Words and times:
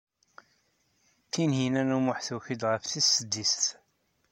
Tinhinan 1.31 1.89
u 1.97 1.99
Muḥ 2.05 2.19
tuki-d 2.27 2.61
ɣef 2.71 2.83
tis 2.85 3.07
sḍiset. 3.17 3.65